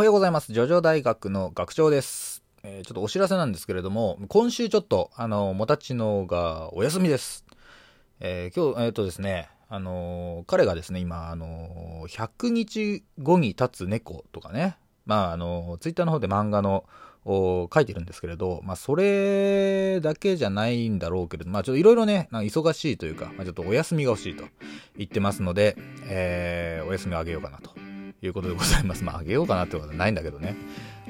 [0.00, 0.54] はようございます。
[0.54, 2.42] ジョジョ大学の学長です。
[2.62, 7.44] えー、ちょっとお知らせなんですけれども、今週ちょっと、あの、もたちのがお休みです。
[8.18, 16.86] えー、今日、えっ、ー、とですね、あの彼がですね、今、あの100日後に立つ猫とかね、まあ、あのツイッターの方で漫画の、
[17.26, 24.44] を書いてるんですけれど、まあ、それだけじゃないんだろうけれど、まあ、ちょっといろいろね、忙しいというか、まあ、ちょっとお休みが欲しいと
[24.96, 27.89] 言ってますので、えー、お休みをあげようかなと
[28.22, 29.04] いうことでございます。
[29.04, 30.56] まあ、あげようかなってことはないんだけどね。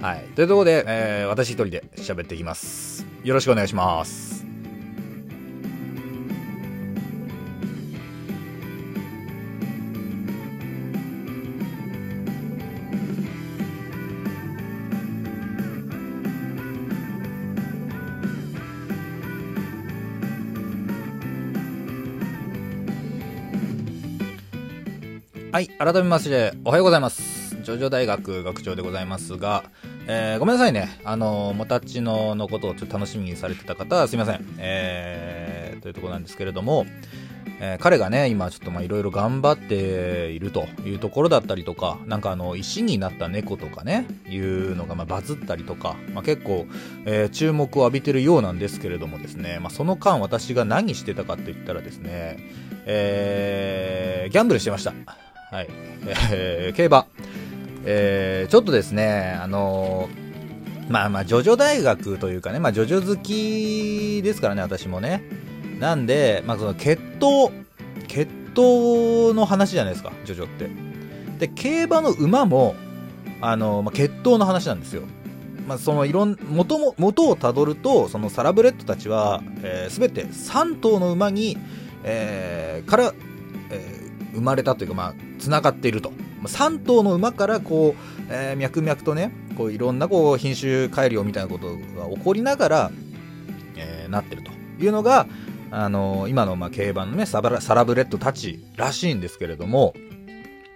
[0.01, 0.25] はい。
[0.35, 3.07] というところで、えー、私一人で喋っていきます。
[3.25, 4.50] よろしくお願いします。
[25.53, 27.57] はい、改めまして、おはようございます。
[27.65, 29.65] ジョジョ大学学長でございますが、
[30.07, 31.01] えー、ごめんなさいね。
[31.03, 34.47] あの、もたちののことをちょっと楽しみにされてた方はすいません。
[34.59, 36.87] えー、というところなんですけれども、
[37.59, 46.69] えー、彼がね、今ちょっとまあいろいろ頑張っているというところだったりとか、なんかあの、石になった猫とかね、いうのがまあバズったりとか、まあ結構、
[47.07, 52.39] えー、注目を浴びてるようなんですけれどもですね、まあその間私が何してたかって言ったらですね、
[52.87, 54.95] えー、ギャンブルしてました。
[55.51, 55.69] はい。
[56.33, 57.07] えー、競馬。
[57.85, 65.25] えー、ちょっとですね、あのー、まあまあ、ジョジョ大学というかね、まあ、ジョジョ好きですからね、私もね。
[65.81, 67.53] なんで、まあ、その、血統、
[68.07, 70.71] 血統の話じゃないですか、ジョジョって。
[71.41, 72.77] で、競馬の馬も、
[73.41, 75.03] あのー、まあ、血統の話なんですよ。
[75.67, 81.59] まあ、そのいろん、元も、元をたどると、そのサラブレッドたちは、えー、すべて3頭の馬に、
[82.05, 83.15] えー、から、
[83.71, 86.13] えー、生まれたというか、まあ、繋がっていると。
[86.45, 92.91] 3頭の馬からこう、えー、脈々とね、こういろんなこう品種改良みたいなことが起こりながら、
[93.77, 94.51] えー、なってると
[94.83, 95.27] いうのが、
[95.71, 99.95] あのー、今のまあ競馬のねサラ、サラブレッドたちらしいんですけれども、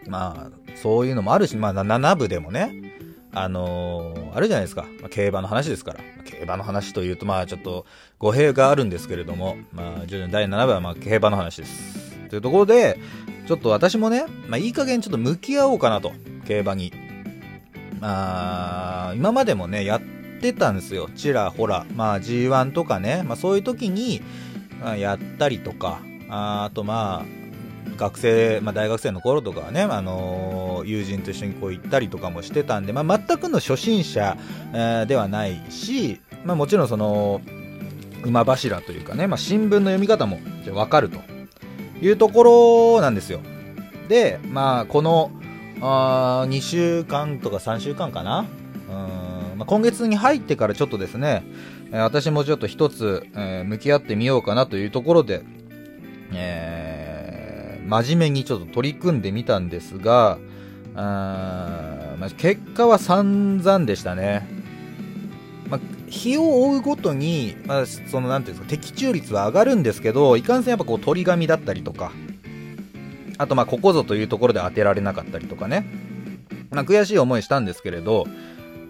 [0.07, 2.93] まあ、そういうのもあるし、まあ、7部でもね、
[3.33, 4.87] あのー、あるじゃないですか。
[5.01, 6.01] まあ、競馬の話ですから。
[6.25, 7.87] 競馬の話というと、まあ、ちょっと
[8.19, 12.15] 語弊があるんですけれども、まあ、徐々に第7部はまあ競馬の話です。
[12.29, 12.99] というところで、
[13.47, 16.13] ちょっと私もね、まあ、いい加減ちょっと向き合おうかなと、
[16.47, 16.93] 競馬に。
[18.01, 20.01] まあ、今までもね、やっ
[20.41, 21.09] てたんですよ。
[21.15, 21.87] ちらほら。
[21.95, 24.23] まあ G1 とかね、まあそういう時に、
[24.81, 27.45] まあ、やったりとか、ああとまあ、
[27.97, 34.37] 学生、まあ、大学生の頃とかはね、あのー、友人と一緒にこう行ったりとかもしてたんで、まあ、全くの初心者、
[34.73, 37.41] えー、ではないし、まあ、もちろんその、
[38.25, 40.39] 馬柱というかね、まあ、新聞の読み方も
[40.73, 41.19] わかると
[42.01, 43.41] いうところなんですよ。
[44.09, 45.31] で、まあ、この、
[45.81, 48.47] あ2週間とか3週間かな？
[48.89, 51.45] うんまあ、今月に入ってからちょっとですね、
[51.93, 55.43] え、私もちょっと一つ、えー、向き合ってみようかなというところで、
[56.33, 60.39] えー、真面目にちょっと取り組んでみたんですが、
[60.97, 64.49] あまあ、結果は散々でしたね。
[66.15, 72.13] 日を追うごとに、まあ、その、なんていうんですか、的中率は上がるんですけど、いかんせんやっぱこう、鳥紙だったりとか、
[73.37, 75.87] あとまあ、ここぞというところで当てられなかったりとかね、
[76.71, 78.27] まあ、悔しい思いしたんですけれど、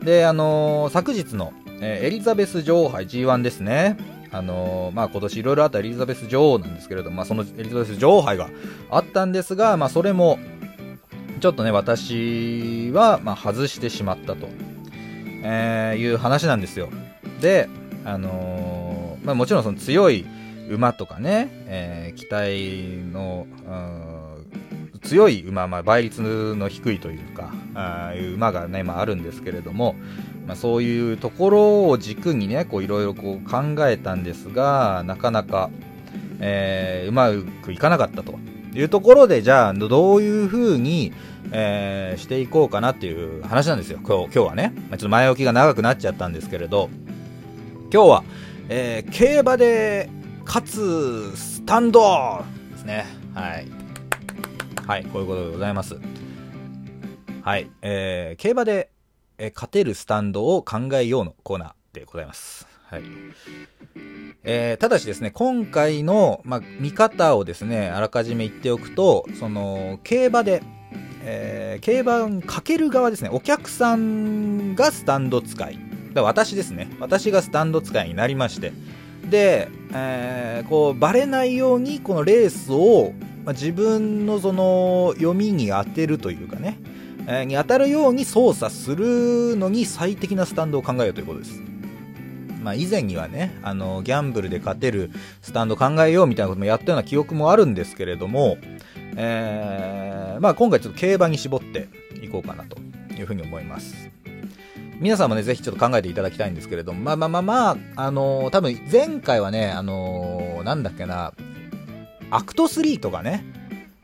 [0.03, 3.97] で、あのー、昨日の、えー、エリザベス女王杯 G1 ですね。
[4.31, 8.51] あのー、まあ、今年いろいろあったエリザベス女王なんですけれど、まあ、そのエリザベス女王杯が
[8.91, 10.39] あったんですが、まあ、それも、
[11.41, 14.49] ちょっとね、私は、まあ、外してしまったと、
[15.43, 16.91] えー、いう話なんですよ。
[17.41, 17.69] で、
[18.05, 20.27] あのー、まあ、もちろんその強い
[20.69, 24.25] 馬とかね、えー、機体の、うん
[25.05, 29.95] 強い馬、まあ、倍率の低いというか、あいう馬がね、まあ、あるんですけれども、
[30.47, 35.71] まあ、そういうところを軸にね、こういろいろこう考えたんですが、なかなか、
[36.41, 37.31] えー、うま
[37.63, 38.35] くいかなかったと
[38.75, 41.13] いうところで、じゃあ、どういう風に、
[41.53, 44.73] えー、していこうかなっていう話なんですよ、今日今日はね。
[44.89, 46.89] まあ、ちょっと前置きが長くなっちゃったんですけれど、
[47.95, 48.25] 今日は、
[48.69, 50.11] えー、競馬で
[50.45, 53.07] 勝つスタンドですね。
[53.35, 53.69] はい。
[54.85, 56.01] はい、こういうことでございます。
[57.43, 58.91] はい、えー、競馬で、
[59.39, 62.67] えー、勝てるスタンドを考えようのコーナーでございます。
[62.89, 63.03] はい。
[64.43, 70.65] えー、ただしですね、今回の、まあ、見方をですね、あらかじめ言っておくと、その、競馬で、
[71.23, 75.94] えー、競馬かける側ですね、お客さんがスタンド使い。
[76.15, 76.89] だ私ですね。
[77.01, 78.73] 私がスタンド使いになりまして。
[79.29, 83.13] で、えー、こう、バレないように、このレースを、
[83.45, 86.79] まあ、自分のその読みに当てるというかね
[87.27, 91.63] え、に当たるように操作するのに最適なスタンドを考えようということです。
[92.63, 95.11] まあ、以前にはね、あの、ギャンブルで勝てる
[95.43, 98.57] スタンド考えようみたいなこともやったような記憶もあるんですけれども、
[99.17, 101.89] えー、まあ今回ちょっと競馬に絞って
[102.23, 102.79] いこうかなと
[103.15, 104.11] いうふうに思います。
[105.01, 111.33] 皆さんもね、ぜひちょっと考えていただきたいんですけれども、まあまあまあまあ、あのー、多分前回はね、あのー、なんだっけな、
[112.31, 113.45] アクト3とかね、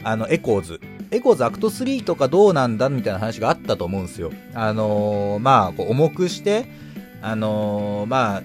[0.02, 0.80] あの、エコーズ。
[1.10, 4.32] エコーズアクト3とかどうなんだみたいな話があったと思うんですよ。
[4.54, 6.66] あのー、まあ、こう重くして、
[7.22, 8.42] あのまあ、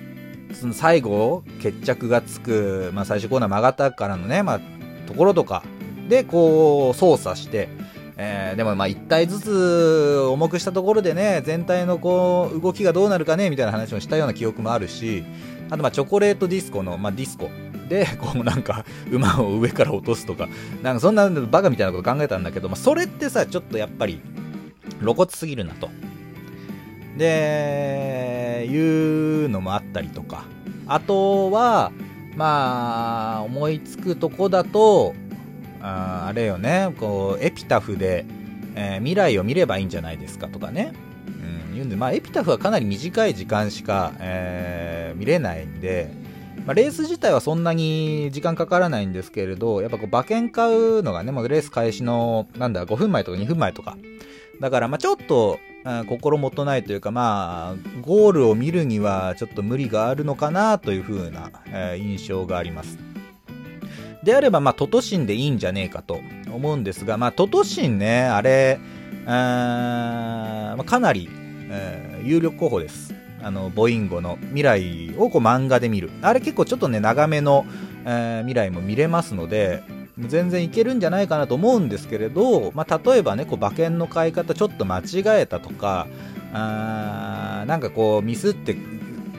[0.53, 4.59] その最後、決着がつく、まあ最初コーナー曲がったからのね、まあ、
[5.07, 5.63] ところとか
[6.09, 7.69] で、こう、操作して、
[8.17, 15.25] えー、でもまあ1体ずつ重くしたところでね、全体のこう動きがどうなるかねみたいな話をしたような記憶もあるし、
[15.69, 17.49] あとまあチョコレートディスコの、まあ、ディスコ
[17.87, 20.47] で、こうなんか馬を上から落とすとか、
[20.81, 24.21] なんかそんなバカみたいなこと考えたんだけど、まあ、それってさ、ちょっとやっぱり
[25.01, 25.89] 露骨すぎるなと。
[27.17, 30.43] で、いうのもあったりとか。
[30.87, 31.91] あとは、
[32.35, 35.13] まあ、思いつくとこだと、
[35.85, 38.25] ああれよね、こう、エピタフで、
[38.75, 40.93] えー、未来を見ればいいんじゃないですかとかね。
[41.69, 46.09] うん、言うんで、まあ、エピタフはかなり短い時間しか、えー、見れないんで、
[46.65, 53.95] まあ、レース自体はそんなに時間かからないんですけれど、やっぱこう馬券買うのがね、もうレース開始の、なんだ、5分前とか2分前とか。
[54.59, 55.59] だから、まあちょっと、
[56.07, 62.97] 心もとないというか、まあ、ゴールを見るにはちょっと無理があるのかなという風な、えー、印象があります。
[64.25, 66.19] であれば、まあ、トトシンでいいんじゃねえかと
[66.51, 68.79] 思うんですが、まあ、トトシンね、あれ、
[69.27, 71.29] あまあ、かなり、
[71.69, 73.13] えー、有力候補です。
[73.41, 76.09] あの、ボインゴの未来をこう漫画で見る。
[76.23, 77.65] あれ結構ちょっとね、長めの、
[78.03, 79.83] えー、未来も見れますので、
[80.17, 86.07] 全然いけるんじゃないかなと思うんですけれど、まあ、例えばね、こう馬券の買い方ちょっと間違えたとか、
[86.53, 88.77] あなんかこうミスって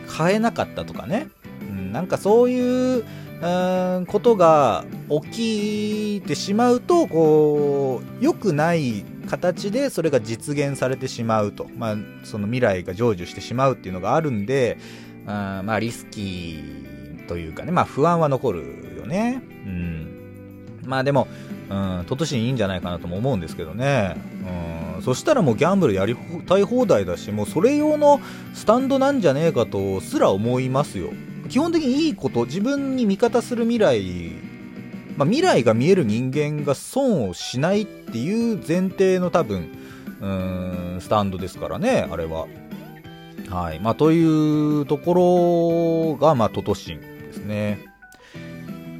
[0.06, 1.28] 買えなかったとかね、
[1.62, 3.04] うん、なんかそういう、
[3.42, 4.84] うんことが
[5.30, 14.78] 起きてしまうとこう良くない形でそれが実現されてしまうと、まあ、その未来が成就してしまうっていうのがあるんで
[15.26, 19.42] あまあリスキーというかね、まあ、不安は残るよね。
[19.66, 20.16] うん
[20.86, 21.26] まあでも、
[21.68, 24.16] うん、トトシンいいんじゃないかなとも思うんですけどね。
[24.96, 26.16] うん、そしたらもうギャンブルやり
[26.46, 28.20] たい放題だし、もうそれ用の
[28.54, 31.10] スタンドなんじゃねえかとすら思いますよ。
[31.48, 34.30] 基本的にいいこと、自分に味方する未来、
[35.16, 39.68] まあ、未来が見える人間が損をしないっていう前提の多分、
[40.20, 42.46] うん、スタンドですからね、あれは。
[43.48, 43.80] はい。
[43.80, 47.80] まあ、というところが、まあ、トトシンですね。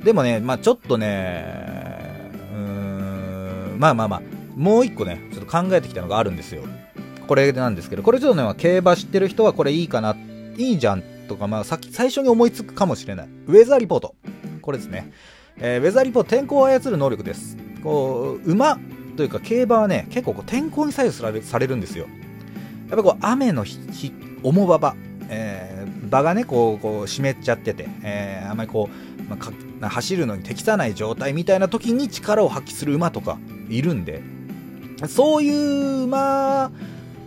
[0.05, 4.23] でもね、まあ、ちょっとね、うーん、まあまあまあ、
[4.55, 6.63] もう一個ね、ちょっと考えてきたのがあるんですよ。
[7.27, 10.17] これなんですけど、これちょっとね、競馬知ってる人はこれいいかな、
[10.57, 13.29] いいじゃんとか、まあ、さっき最初に思いつくかもしれない。
[13.47, 14.15] ウェザーリポート。
[14.63, 15.13] これですね。
[15.59, 17.57] えー、ウェザーリポート、天候を操る能力です。
[17.83, 18.79] こう、馬
[19.17, 22.07] というか競馬はね、結構こう天候に左右されるんですよ。
[22.89, 24.13] やっぱこう、雨の日、
[24.43, 24.95] 重馬場、
[25.29, 29.23] えー、場がね、こう、こう湿っちゃってて、えー、あんまりこう、
[29.81, 33.39] まあ、走るのに適さない状態みたいな時に力を発揮する馬とか
[33.69, 34.23] いるんで、
[35.09, 36.71] そういう馬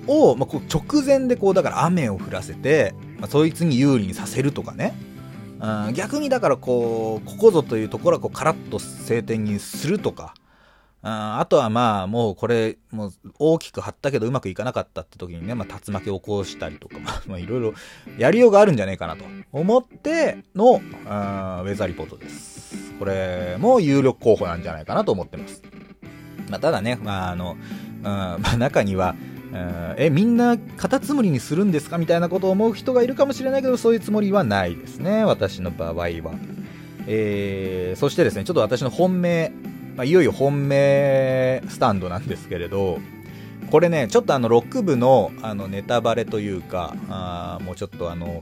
[0.08, 4.96] を、まあ、こう直前でこう、だから雨を降らせて、まあ、そいつに有利にさせるとかね。
[5.60, 10.34] うん、逆にだからこう、ここぞというところはこうカラッと晴天にするとか、
[11.02, 17.74] ああとはまあもうこれもう大きく張ったけどうまくいかなかったって時にね、まあ、竜巻を起こしたりとかまあいろいろ
[18.18, 19.24] やりようがあるんじゃないかなと
[19.54, 22.94] 思ってのあウェザーリポートです。
[23.00, 25.64] これも有力候補なんじゃないかなと思ってます。
[26.50, 29.16] まあ、ただね、まああの、うんまあ、中には、
[29.54, 36.10] え、みんなカタツムリにするんですかみたいなことを思う人がいるかもしれないけど、そういうつもりはないですね、私の場合は。
[37.08, 39.52] えー、そしてですね、ちょっと私の本命、
[39.96, 43.00] まあ、いよいよ本命スタンドなんですけれど、
[43.72, 48.42] これね、ちょっとあの6部のあのネタバレというか、あもうちょっとあの、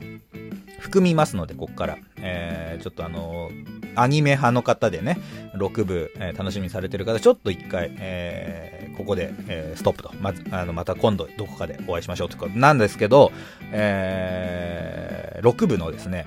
[0.78, 1.98] 含みますので、ここから。
[2.20, 3.50] えー、ちょっとあの
[3.94, 5.18] アニメ派の方でね、
[5.54, 10.12] 6部、えー、楽しみにされてる方、ちょっと一回、えー、ここで、えー、ストップと。
[10.20, 13.32] まず、あの、また今度どこかでお会いしましょうということなんですけど、
[13.72, 16.26] えー、6部のですね、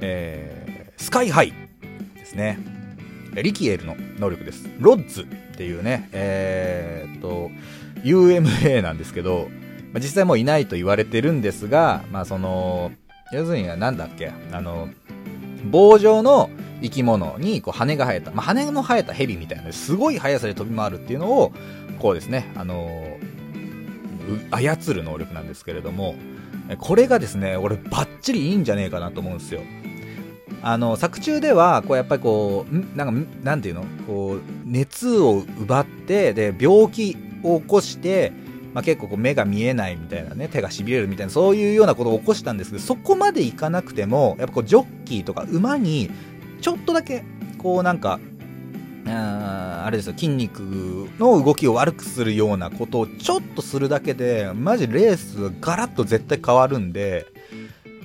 [0.00, 1.52] えー、スカイハイ
[2.14, 2.58] ですね。
[3.34, 4.68] リキエルの能力です。
[4.78, 5.24] ロッズっ
[5.56, 7.50] ていうね、えー、と、
[8.02, 9.48] UMA なんですけど、
[9.92, 12.92] まあ、実際もういないと言われてるんですが、まあその、
[13.32, 14.88] 要するにはなんだっけ、あの、
[15.64, 16.50] 棒状の
[16.82, 21.52] 生き物にこう羽が生えた、まあ、羽の生えた蛇みたいなすごい速さで飛び回るっていうのを
[21.98, 23.18] こうですね、あの
[24.50, 26.14] 操る能力なんですけれども、
[26.78, 29.60] これがですね、俺バッチリいいんじゃねえかなと思うんですよ。
[30.62, 33.84] あの、作中では、こう、やっぱりこう、なんか、なんていうの？
[34.06, 38.32] こう、熱を奪って、で、病気を起こして、
[38.74, 46.10] まあ、結構こう目が見えないみたいなね、手が痺れるみたいな、そういうようなことを起こしたんですけど、そこまでいかなくても、やっぱこう、ジョッキーとか馬に、
[46.60, 47.24] ちょっとだけ、
[47.58, 48.20] こうなんか、
[49.06, 50.60] ああれですよ、筋肉
[51.18, 57.26] の動きを悪くするようなことをちょっとするだけで、マジレースガラッと絶対変わるんで、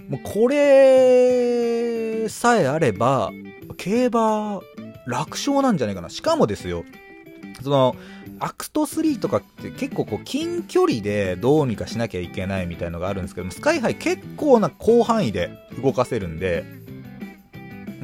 [0.09, 3.31] もうこれさえあれば、
[3.77, 4.61] 競馬
[5.05, 6.09] 楽勝なんじゃないかな。
[6.09, 6.83] しかもですよ、
[7.61, 7.95] その、
[8.39, 16.65] アクト3とかって結構こう近距離でどうにかしなきゃいけないみたいのがあるんですけども、スカイハイ結構な広範囲で動かせるんで、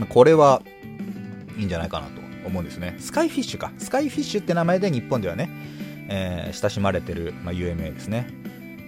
[0.10, 0.62] これは
[1.57, 2.95] いいんじゃないかなと思うんですね。
[3.00, 3.71] スカイフィッシュか。
[3.77, 5.50] スカイフィッシュって名前で日本ではね、
[6.10, 8.27] えー、親しまれてる、まあ、UMA ですね。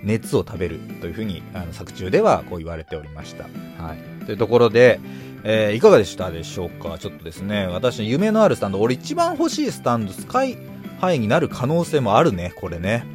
[0.04, 3.46] 熱を食べるというふうにあの作中ではこう言われておりました。
[3.82, 4.26] はい。
[4.26, 5.00] というところで、
[5.44, 6.98] えー、いかがでしたでしょうか？
[6.98, 10.58] ちょっとですね、私の夢のあるスタンド、俺一番欲しいスタンド、スカイ
[11.00, 13.06] ハイになる可能性もあるね、これね。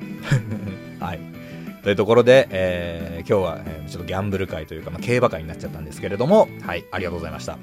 [1.00, 1.20] はい。
[1.88, 7.58] というところで、えー、今日は、えー、ちょっとギャンブル界というか、まあ、競馬界になっちゃったんですけれども、はい、ありがとうございました。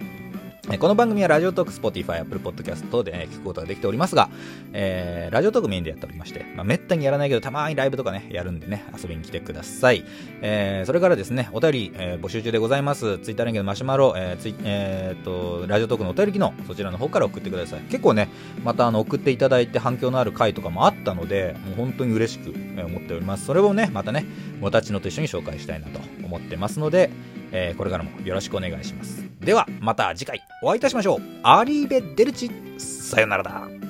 [0.66, 4.32] この番組はラジオトーク、スポティファイ、アップルポッドキャストで、聞くことができておりますが、
[4.74, 10.04] えー、ラジオトークメインでやっておりまして、まあ、めったにやらないけど、たまにライブとかね、やるんでね、遊びに来てください。
[10.42, 13.20] えー、それからですね、お便り、えー、募集中でございます。
[13.20, 17.82] ツイッター連携のマシュマロ、えー、ツイえー、と、ラジオトークのお便り機能、そちらの方から送ってください。
[17.82, 18.28] 結構ね、
[18.64, 22.52] またあの、送っていただいて反響のある回とかもあったので、もう本当に嬉しく
[22.84, 23.46] 思っております。
[23.46, 24.26] それをね、またね、
[24.60, 27.12] もたちのと一緒に紹介したいなと思ってますので、
[27.58, 29.24] えー、これからもよろしくお願いします。
[29.40, 31.20] では、また次回お会いいたしましょう。
[31.44, 33.85] アリーベ・デルチ、さよならだ。